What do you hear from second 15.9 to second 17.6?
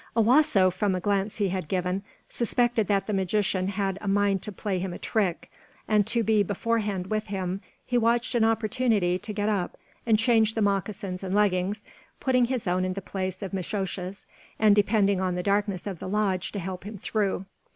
the lodge to help him through.